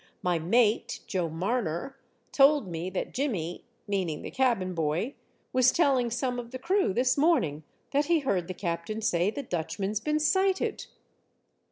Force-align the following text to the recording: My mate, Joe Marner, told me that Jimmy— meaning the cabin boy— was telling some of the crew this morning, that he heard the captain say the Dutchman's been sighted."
My 0.23 0.39
mate, 0.39 1.01
Joe 1.05 1.29
Marner, 1.29 1.95
told 2.31 2.67
me 2.67 2.89
that 2.89 3.13
Jimmy— 3.13 3.65
meaning 3.87 4.23
the 4.23 4.31
cabin 4.31 4.73
boy— 4.73 5.13
was 5.53 5.71
telling 5.71 6.09
some 6.09 6.39
of 6.39 6.49
the 6.49 6.57
crew 6.57 6.91
this 6.91 7.19
morning, 7.19 7.61
that 7.91 8.05
he 8.05 8.21
heard 8.21 8.47
the 8.47 8.55
captain 8.55 9.03
say 9.03 9.29
the 9.29 9.43
Dutchman's 9.43 9.99
been 9.99 10.19
sighted." 10.19 10.87